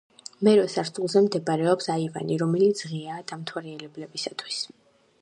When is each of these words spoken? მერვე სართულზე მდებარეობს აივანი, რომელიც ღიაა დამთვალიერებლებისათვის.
მერვე 0.45 0.63
სართულზე 0.75 1.21
მდებარეობს 1.25 1.91
აივანი, 1.97 2.39
რომელიც 2.45 2.85
ღიაა 2.93 3.27
დამთვალიერებლებისათვის. 3.33 4.69